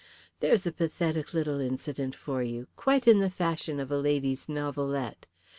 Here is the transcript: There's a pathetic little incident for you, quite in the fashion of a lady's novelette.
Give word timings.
There's 0.39 0.65
a 0.65 0.71
pathetic 0.71 1.31
little 1.31 1.59
incident 1.59 2.15
for 2.15 2.41
you, 2.41 2.65
quite 2.75 3.07
in 3.07 3.19
the 3.19 3.29
fashion 3.29 3.79
of 3.79 3.91
a 3.91 3.99
lady's 3.99 4.49
novelette. 4.49 5.27